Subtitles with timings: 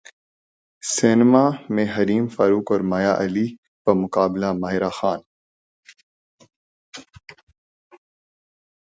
[0.83, 3.45] سینماں میں حریم فاروق اور مایا علی
[3.87, 5.19] بمقابلہ ماہرہ خان